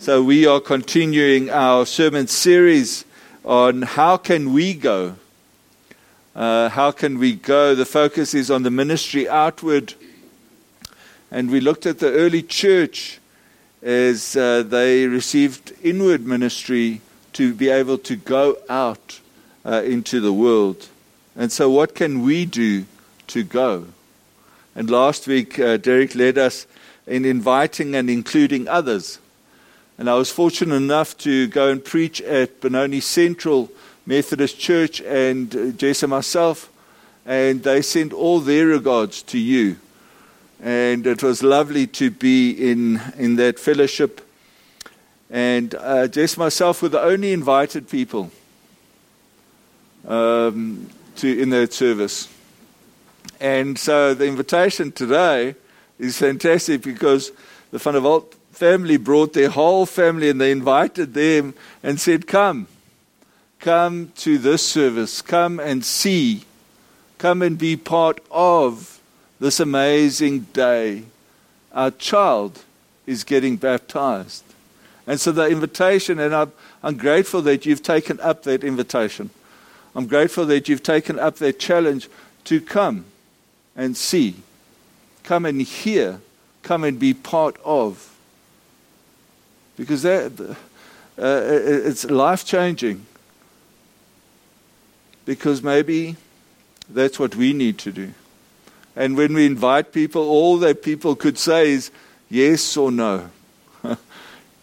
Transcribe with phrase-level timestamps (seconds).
[0.00, 3.04] So we are continuing our sermon series
[3.44, 5.16] on how can we go?
[6.36, 7.74] Uh, how can we go?
[7.74, 9.94] The focus is on the ministry outward.
[11.32, 13.18] And we looked at the early church
[13.82, 17.00] as uh, they received inward ministry
[17.32, 19.18] to be able to go out
[19.64, 20.86] uh, into the world.
[21.34, 22.84] And so, what can we do
[23.26, 23.88] to go?
[24.76, 26.68] And last week, uh, Derek led us
[27.04, 29.18] in inviting and including others.
[29.98, 33.68] And I was fortunate enough to go and preach at Benoni Central
[34.06, 36.70] Methodist Church and uh, Jess and myself,
[37.26, 39.76] and they sent all their regards to you.
[40.62, 44.20] And it was lovely to be in, in that fellowship.
[45.30, 48.30] And uh, Jess myself were the only invited people
[50.06, 52.28] um, to, in that service.
[53.40, 55.56] And so the invitation today
[55.98, 57.32] is fantastic because
[57.72, 62.26] the Van der Walt family brought their whole family and they invited them and said,
[62.26, 62.66] Come,
[63.60, 66.42] come to this service, come and see,
[67.18, 69.00] come and be part of
[69.38, 71.04] this amazing day.
[71.72, 72.64] Our child
[73.06, 74.42] is getting baptized.
[75.06, 79.30] And so the invitation, and I'm, I'm grateful that you've taken up that invitation.
[79.94, 82.08] I'm grateful that you've taken up that challenge
[82.44, 83.04] to come
[83.76, 84.34] and see,
[85.22, 86.20] come and hear,
[86.64, 88.17] come and be part of.
[89.78, 90.54] Because that, uh,
[91.16, 93.06] it's life changing.
[95.24, 96.16] Because maybe
[96.90, 98.12] that's what we need to do.
[98.96, 101.92] And when we invite people, all that people could say is
[102.28, 103.30] yes or no.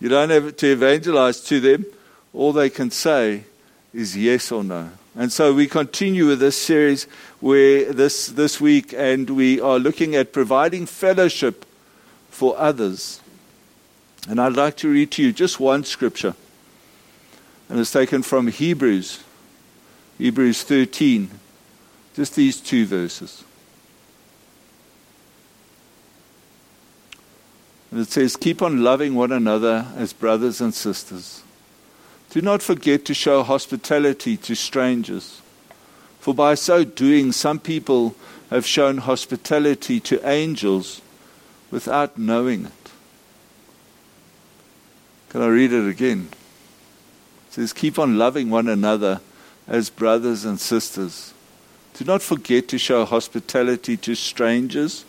[0.00, 1.86] you don't have to evangelize to them.
[2.32, 3.44] All they can say
[3.92, 4.90] is yes or no.
[5.14, 7.04] And so we continue with this series
[7.38, 11.64] where this, this week, and we are looking at providing fellowship
[12.30, 13.20] for others.
[14.28, 16.34] And I'd like to read to you just one scripture.
[17.68, 19.22] And it's taken from Hebrews,
[20.18, 21.30] Hebrews 13,
[22.14, 23.44] just these two verses.
[27.90, 31.42] And it says, Keep on loving one another as brothers and sisters.
[32.30, 35.40] Do not forget to show hospitality to strangers,
[36.18, 38.16] for by so doing, some people
[38.50, 41.00] have shown hospitality to angels
[41.70, 42.83] without knowing it.
[45.34, 46.28] Can I read it again?
[47.48, 49.20] It says, Keep on loving one another
[49.66, 51.34] as brothers and sisters.
[51.94, 55.04] Do not forget to show hospitality to strangers,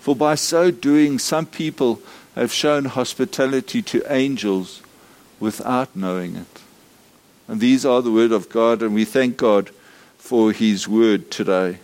[0.00, 2.00] for by so doing, some people
[2.34, 4.80] have shown hospitality to angels
[5.38, 6.62] without knowing it.
[7.46, 9.68] And these are the word of God, and we thank God
[10.16, 11.78] for his word today.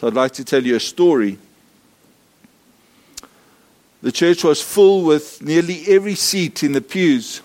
[0.00, 1.36] So I'd like to tell you a story.
[4.02, 7.40] The church was full with nearly every seat in the pews.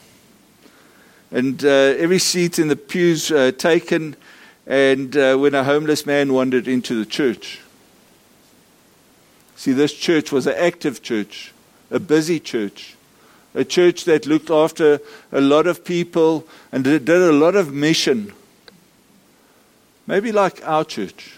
[1.31, 4.15] And uh, every seat in the pews uh, taken,
[4.65, 7.61] and uh, when a homeless man wandered into the church.
[9.55, 11.53] See, this church was an active church,
[11.91, 12.97] a busy church
[13.57, 15.01] a church that looked after
[15.31, 18.31] a lot of people and did a lot of mission.
[20.05, 21.36] Maybe like our church.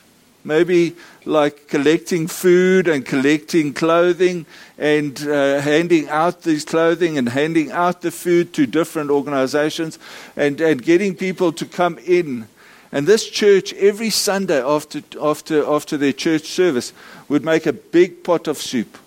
[0.50, 4.46] Maybe like collecting food and collecting clothing
[4.78, 10.00] and uh, handing out these clothing and handing out the food to different organizations
[10.36, 12.48] and, and getting people to come in.
[12.92, 16.92] And this church, every Sunday after, after, after their church service,
[17.30, 18.98] would make a big pot of soup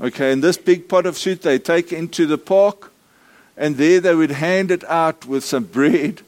[0.00, 2.90] Okay, and this big pot of soup they take into the park,
[3.56, 6.22] and there they would hand it out with some bread,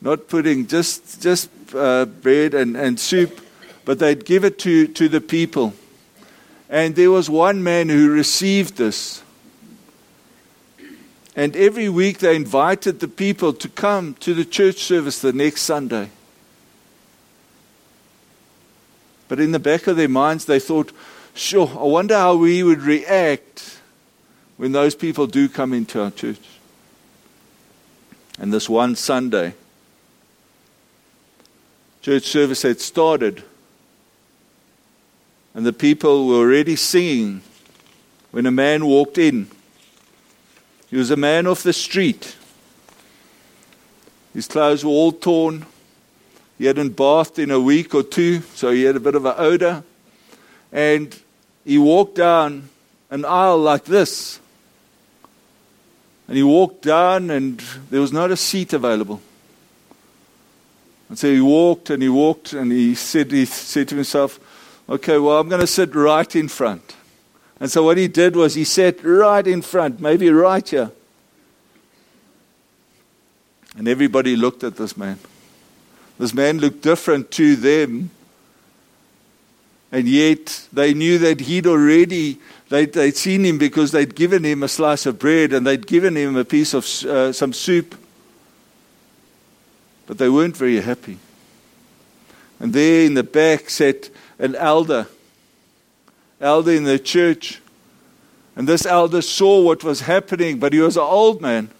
[0.00, 3.40] not pudding, just just uh, bread and, and soup,
[3.84, 5.74] but they'd give it to, to the people.
[6.68, 9.22] And there was one man who received this.
[11.36, 15.62] And every week they invited the people to come to the church service the next
[15.62, 16.10] Sunday.
[19.28, 20.92] But in the back of their minds, they thought,
[21.34, 23.78] Sure, I wonder how we would react
[24.56, 26.38] when those people do come into our church.
[28.38, 29.54] And this one Sunday,
[32.02, 33.42] church service had started,
[35.54, 37.40] and the people were already singing
[38.32, 39.48] when a man walked in.
[40.90, 42.36] He was a man off the street.
[44.32, 45.64] His clothes were all torn.
[46.58, 49.34] He hadn't bathed in a week or two, so he had a bit of an
[49.36, 49.84] odor.
[50.72, 51.16] And
[51.64, 52.68] he walked down
[53.10, 54.40] an aisle like this.
[56.26, 59.20] And he walked down, and there was not a seat available.
[61.08, 64.40] And so he walked and he walked, and he said, he said to himself,
[64.88, 66.96] Okay, well, I'm going to sit right in front.
[67.58, 70.90] And so what he did was he sat right in front, maybe right here.
[73.76, 75.18] And everybody looked at this man.
[76.18, 78.10] This man looked different to them.
[79.90, 82.38] And yet they knew that he'd already,
[82.68, 86.16] they'd, they'd seen him because they'd given him a slice of bread and they'd given
[86.16, 87.94] him a piece of uh, some soup.
[90.06, 91.18] But they weren't very happy.
[92.60, 95.06] And there in the back sat an elder,
[96.40, 97.60] elder in the church.
[98.56, 101.70] And this elder saw what was happening, but he was an old man.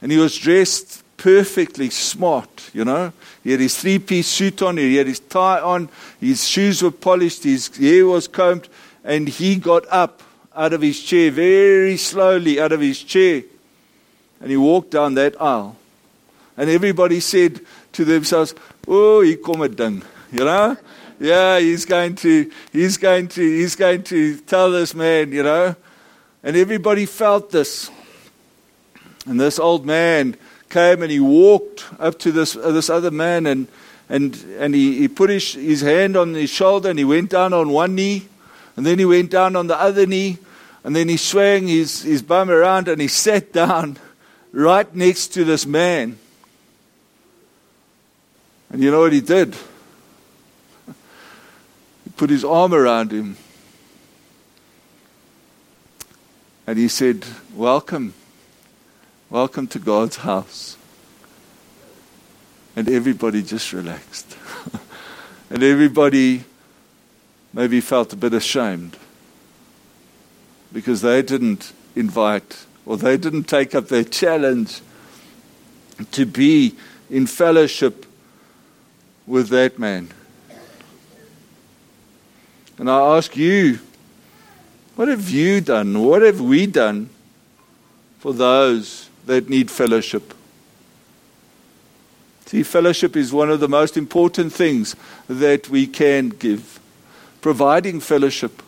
[0.00, 3.12] And he was dressed perfectly smart, you know.
[3.44, 6.90] He had his three piece suit on, he had his tie on, his shoes were
[6.90, 8.68] polished, his hair was combed,
[9.04, 10.22] and he got up
[10.56, 13.42] out of his chair very slowly, out of his chair,
[14.40, 15.76] and he walked down that aisle.
[16.56, 17.60] And everybody said
[17.92, 18.54] to themselves,
[18.88, 20.02] Oh, he come a ding,
[20.32, 20.76] you know?
[21.20, 25.76] Yeah, he's going to, he's going to, he's going to tell this man, you know?
[26.42, 27.90] And everybody felt this.
[29.26, 30.34] And this old man
[30.70, 33.68] came and he walked up to this, uh, this other man and,
[34.08, 37.52] and, and he, he put his, his hand on his shoulder and he went down
[37.52, 38.26] on one knee
[38.76, 40.38] and then he went down on the other knee
[40.84, 43.98] and then he swung his, his bum around and he sat down
[44.52, 46.18] right next to this man.
[48.70, 49.54] And you know what he did?
[52.20, 53.38] Put his arm around him
[56.66, 57.24] and he said,
[57.54, 58.12] Welcome.
[59.30, 60.76] Welcome to God's house.
[62.76, 64.36] And everybody just relaxed.
[65.50, 66.44] and everybody
[67.54, 68.98] maybe felt a bit ashamed
[70.74, 74.82] because they didn't invite or they didn't take up their challenge
[76.12, 76.76] to be
[77.08, 78.04] in fellowship
[79.26, 80.10] with that man.
[82.80, 83.78] And I ask you,
[84.96, 86.02] what have you done?
[86.02, 87.10] What have we done
[88.20, 90.34] for those that need fellowship.
[92.46, 94.94] See, fellowship is one of the most important things
[95.28, 96.80] that we can give.
[97.40, 98.62] Providing fellowship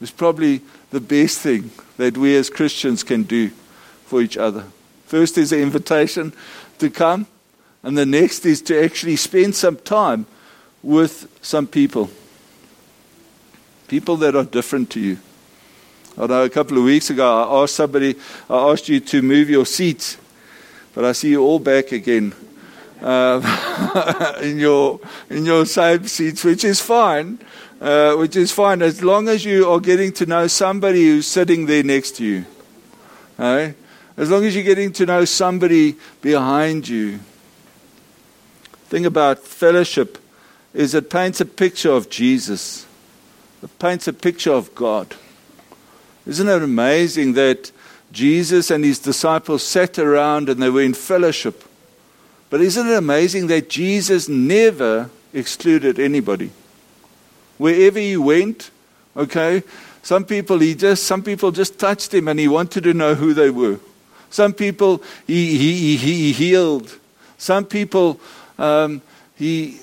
[0.00, 3.50] is probably the best thing that we as Christians can do
[4.06, 4.64] for each other.
[5.06, 6.32] First is the invitation
[6.78, 7.26] to come,
[7.82, 10.26] and the next is to actually spend some time
[10.82, 12.08] with some people.
[13.90, 15.18] People that are different to you.
[16.16, 18.14] I know a couple of weeks ago I asked somebody,
[18.48, 20.16] I asked you to move your seats,
[20.94, 22.32] but I see you all back again
[23.02, 27.40] uh, in your in your same seats, which is fine,
[27.80, 31.66] uh, which is fine as long as you are getting to know somebody who's sitting
[31.66, 32.44] there next to you.
[33.38, 33.74] Right?
[34.16, 37.18] As long as you're getting to know somebody behind you.
[38.84, 40.16] Thing about fellowship
[40.74, 42.86] is it paints a picture of Jesus.
[43.62, 45.14] It paints a picture of God.
[46.26, 47.72] Isn't it amazing that
[48.12, 51.64] Jesus and his disciples sat around and they were in fellowship?
[52.48, 56.50] But isn't it amazing that Jesus never excluded anybody?
[57.58, 58.70] Wherever he went,
[59.16, 59.62] okay,
[60.02, 63.34] some people he just some people just touched him and he wanted to know who
[63.34, 63.78] they were.
[64.30, 66.98] Some people he he, he healed.
[67.38, 68.18] Some people
[68.58, 69.02] um,
[69.36, 69.78] he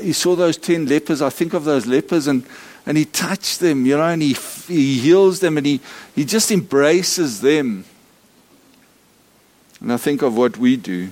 [0.00, 1.22] he saw those ten lepers.
[1.22, 2.44] I think of those lepers and
[2.86, 4.34] and he touched them, you know, and he,
[4.68, 5.80] he heals them and he,
[6.14, 7.84] he just embraces them.
[9.80, 11.10] And I think of what we do.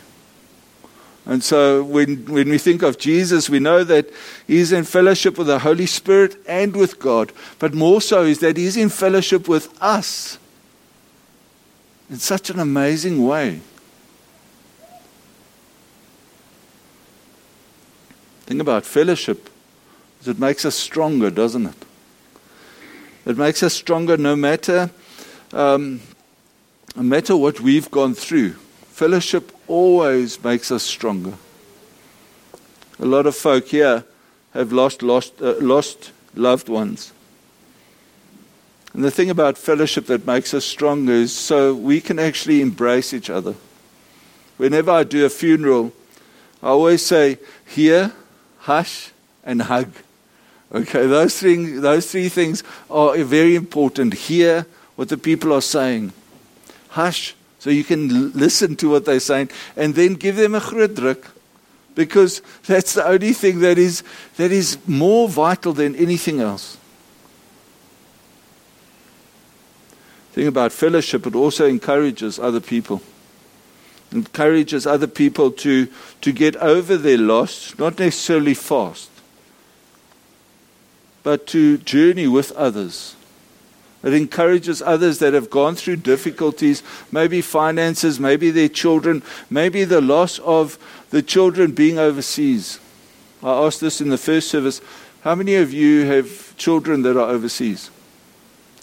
[1.25, 4.11] And so when, when we think of Jesus, we know that
[4.47, 7.33] he's in fellowship with the Holy Spirit and with God.
[7.59, 10.39] But more so is that he's in fellowship with us
[12.11, 13.61] in such an amazing way.
[18.47, 19.49] Think about fellowship.
[20.27, 21.85] It makes us stronger, doesn't it?
[23.27, 24.91] It makes us stronger no matter,
[25.53, 26.01] um,
[26.97, 28.53] no matter what we've gone through.
[28.91, 31.35] Fellowship always makes us stronger.
[32.99, 34.05] A lot of folk here
[34.55, 37.13] have lost, lost, uh, lost loved ones.
[38.93, 43.15] And the thing about fellowship that makes us stronger is so we can actually embrace
[43.15, 43.55] each other.
[44.59, 45.93] Whenever I do a funeral,
[46.63, 48.13] I always say, Here,
[48.59, 49.11] hush,
[49.43, 49.89] and hug.
[50.75, 54.15] Okay, those, thing, those three things are very important.
[54.15, 56.15] Hear what the people are saying.
[56.89, 61.23] Hush, so you can listen to what they're saying, and then give them a groot
[61.95, 64.03] because that's the only thing that is,
[64.37, 66.79] that is more vital than anything else.
[70.33, 73.03] Think about fellowship, it also encourages other people.
[74.11, 75.87] Encourages other people to,
[76.23, 79.12] to get over their loss, not necessarily fast
[81.23, 83.17] but to journey with others.
[84.03, 90.01] It encourages others that have gone through difficulties, maybe finances, maybe their children, maybe the
[90.01, 90.77] loss of
[91.11, 92.81] the children being overseas.
[93.43, 94.81] I asked this in the first service.
[95.23, 97.91] How many of you have children that are overseas?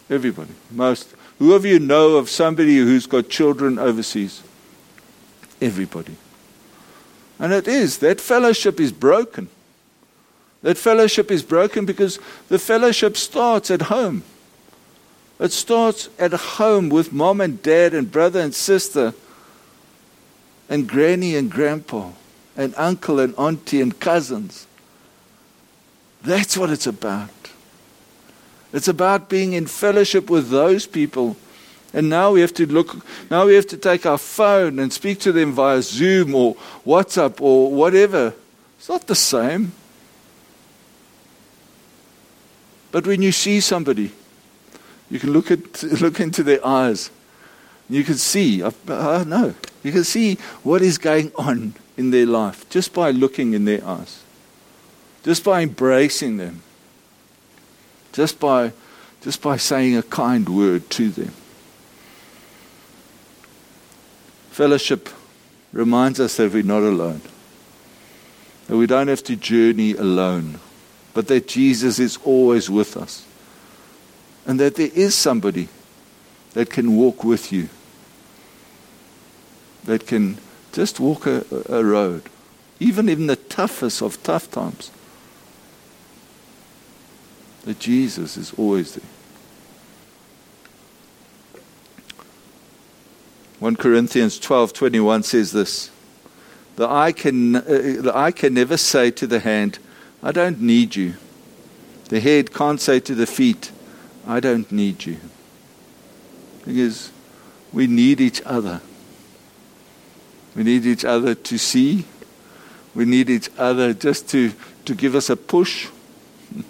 [0.09, 0.51] Everybody.
[0.71, 1.13] Most.
[1.37, 4.41] Who of you know of somebody who's got children overseas?
[5.61, 6.15] Everybody.
[7.39, 7.97] And it is.
[7.99, 9.49] That fellowship is broken.
[10.61, 14.23] That fellowship is broken because the fellowship starts at home.
[15.39, 19.13] It starts at home with mom and dad and brother and sister
[20.67, 22.11] and granny and grandpa
[22.57, 24.67] and uncle and auntie and cousins.
[26.21, 27.29] That's what it's about.
[28.73, 31.37] It's about being in fellowship with those people.
[31.93, 32.97] And now we have to look,
[33.31, 37.41] now we have to take our phone and speak to them via Zoom or WhatsApp
[37.41, 38.33] or whatever.
[38.77, 39.71] It's not the same.
[42.91, 44.11] But when you see somebody,
[45.09, 47.09] you can look, at, look into their eyes.
[47.89, 52.25] You can see, I, I know, you can see what is going on in their
[52.25, 54.23] life just by looking in their eyes,
[55.23, 56.61] just by embracing them,
[58.13, 58.73] just by,
[59.21, 61.33] just by saying a kind word to them.
[64.51, 65.09] Fellowship
[65.71, 67.21] reminds us that we're not alone,
[68.67, 70.59] that we don't have to journey alone,
[71.13, 73.25] but that Jesus is always with us
[74.45, 75.67] and that there is somebody
[76.53, 77.69] that can walk with you,
[79.83, 80.37] that can
[80.71, 82.23] just walk a, a road,
[82.79, 84.91] even in the toughest of tough times.
[87.65, 89.09] That Jesus is always there.
[93.59, 95.91] 1 Corinthians 12:21 says this
[96.77, 97.61] the eye can uh,
[97.99, 99.79] the eye can never say to the hand
[100.21, 101.15] I don't need you
[102.09, 103.71] the head can't say to the feet
[104.27, 105.17] I don't need you.
[106.65, 107.11] Because
[107.71, 108.81] we need each other.
[110.55, 112.05] We need each other to see.
[112.93, 114.51] We need each other just to,
[114.85, 115.87] to give us a push.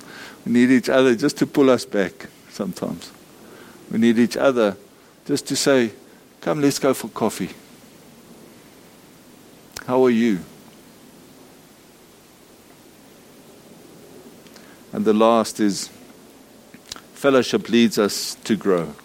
[0.45, 3.11] We need each other just to pull us back sometimes.
[3.91, 4.77] We need each other
[5.25, 5.91] just to say,
[6.39, 7.49] Come, let's go for coffee.
[9.85, 10.39] How are you?
[14.99, 15.87] And the last is
[17.13, 18.95] fellowship leads us to grow.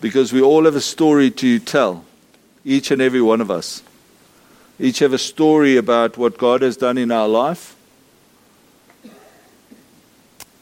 [0.00, 2.06] Because we all have a story to tell,
[2.64, 3.82] each and every one of us.
[4.78, 7.76] Each have a story about what God has done in our life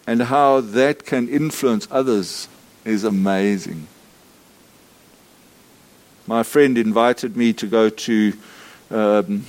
[0.05, 2.49] and how that can influence others
[2.85, 3.87] is amazing.
[6.27, 8.33] My friend invited me to go to
[8.91, 9.47] um,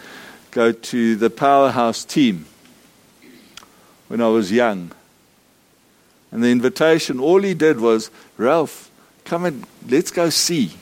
[0.52, 2.46] go to the powerhouse team
[4.12, 4.90] when I was young.
[6.30, 8.90] And the invitation, all he did was, Ralph,
[9.24, 10.72] come and let's go see.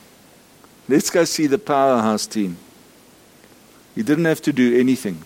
[0.89, 2.57] Let's go see the powerhouse team.
[3.95, 5.23] He didn't have to do anything.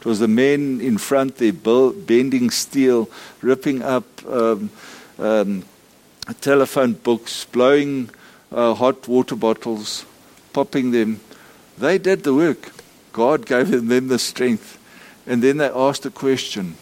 [0.00, 3.10] It was the men in front there bending steel,
[3.42, 4.70] ripping up um,
[5.18, 5.62] um,
[6.40, 8.08] telephone books, blowing
[8.50, 10.06] uh, hot water bottles,
[10.54, 11.20] popping them.
[11.76, 12.72] They did the work.
[13.12, 14.78] God gave them the strength.
[15.26, 16.76] And then they asked a question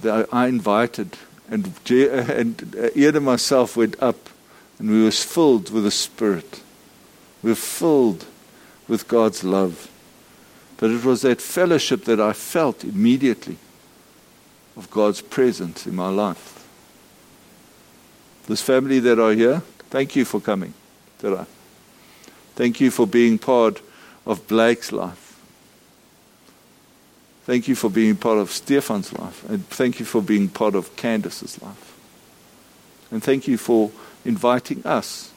[0.00, 1.16] that I invited,
[1.48, 4.30] and, and uh, Ian and myself went up,
[4.78, 6.62] and we were filled with the Spirit.
[7.42, 8.26] We were filled
[8.88, 9.90] with God's love.
[10.76, 13.56] But it was that fellowship that I felt immediately
[14.76, 16.66] of God's presence in my life.
[18.46, 20.74] This family that are here, thank you for coming.
[22.56, 23.80] Thank you for being part
[24.26, 25.23] of Blake's life.
[27.44, 29.48] Thank you for being part of Stefan's life.
[29.48, 31.94] And thank you for being part of Candace's life.
[33.10, 33.90] And thank you for
[34.24, 35.30] inviting us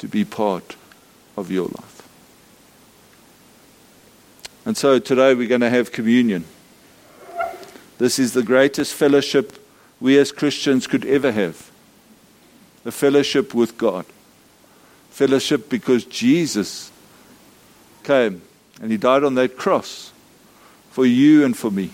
[0.00, 0.74] to be part
[1.36, 2.08] of your life.
[4.64, 6.44] And so today we're going to have communion.
[7.98, 9.64] This is the greatest fellowship
[10.00, 11.70] we as Christians could ever have
[12.84, 14.06] a fellowship with God.
[15.10, 16.90] Fellowship because Jesus
[18.02, 18.42] came
[18.80, 20.12] and he died on that cross
[20.90, 21.90] for you and for me.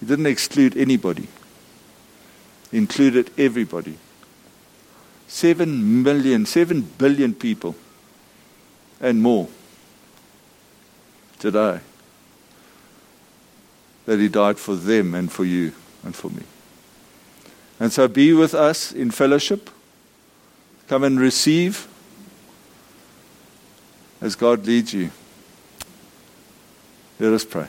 [0.00, 1.28] He didn't exclude anybody,
[2.70, 3.98] he included everybody.
[5.26, 7.76] Seven million, seven billion people
[8.98, 9.48] and more
[11.38, 11.80] today
[14.06, 15.72] that he died for them and for you
[16.02, 16.42] and for me.
[17.78, 19.68] And so be with us in fellowship.
[20.88, 21.86] Come and receive
[24.20, 25.10] as God leads you.
[27.20, 27.66] Let us pray.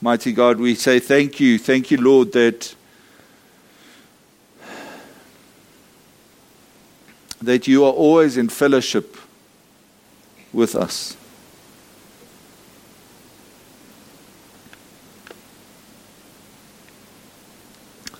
[0.00, 1.58] Mighty God, we say thank you.
[1.58, 2.74] Thank you, Lord, that,
[7.40, 9.16] that you are always in fellowship
[10.52, 11.16] with us.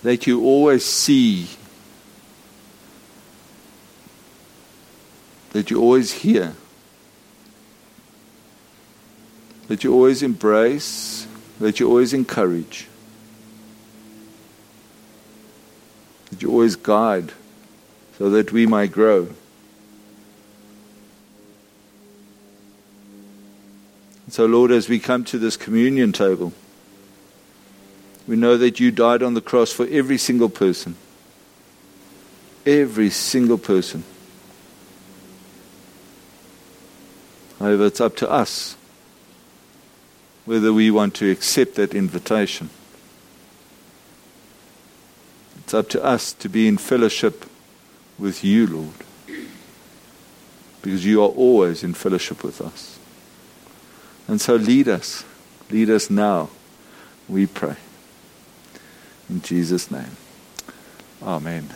[0.03, 1.49] That you always see,
[5.51, 6.55] that you always hear,
[9.67, 11.27] that you always embrace,
[11.59, 12.87] that you always encourage,
[16.29, 17.31] that you always guide
[18.17, 19.29] so that we might grow.
[24.29, 26.51] So, Lord, as we come to this communion table,
[28.27, 30.95] we know that you died on the cross for every single person.
[32.65, 34.03] Every single person.
[37.59, 38.75] However, it's up to us
[40.45, 42.69] whether we want to accept that invitation.
[45.57, 47.45] It's up to us to be in fellowship
[48.19, 49.39] with you, Lord,
[50.81, 52.99] because you are always in fellowship with us.
[54.27, 55.25] And so lead us.
[55.71, 56.49] Lead us now,
[57.27, 57.77] we pray.
[59.29, 60.15] In Jesus' name.
[61.23, 61.69] Amen.